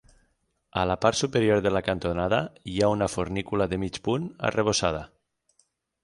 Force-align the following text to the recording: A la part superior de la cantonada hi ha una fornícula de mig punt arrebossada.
A 0.83 0.83
la 0.91 0.93
part 1.01 1.17
superior 1.17 1.59
de 1.65 1.71
la 1.73 1.81
cantonada 1.89 2.39
hi 2.71 2.75
ha 2.79 2.89
una 2.93 3.09
fornícula 3.17 3.67
de 3.75 3.79
mig 3.83 3.99
punt 4.09 4.25
arrebossada. 4.49 5.03